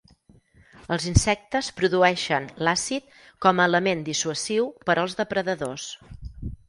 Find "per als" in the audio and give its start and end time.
4.89-5.19